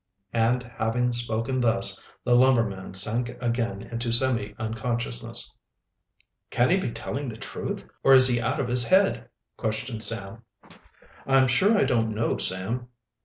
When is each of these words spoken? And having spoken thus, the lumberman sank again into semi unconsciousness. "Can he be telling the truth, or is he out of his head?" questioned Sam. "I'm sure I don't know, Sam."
And 0.33 0.63
having 0.63 1.11
spoken 1.11 1.59
thus, 1.59 2.03
the 2.23 2.35
lumberman 2.35 2.95
sank 2.95 3.37
again 3.39 3.83
into 3.83 4.11
semi 4.11 4.55
unconsciousness. 4.57 5.51
"Can 6.49 6.71
he 6.71 6.77
be 6.77 6.89
telling 6.89 7.29
the 7.29 7.37
truth, 7.37 7.87
or 8.03 8.15
is 8.15 8.27
he 8.27 8.41
out 8.41 8.59
of 8.59 8.67
his 8.67 8.87
head?" 8.87 9.29
questioned 9.57 10.01
Sam. 10.01 10.41
"I'm 11.27 11.45
sure 11.47 11.77
I 11.77 11.83
don't 11.83 12.15
know, 12.15 12.39
Sam." 12.39 12.87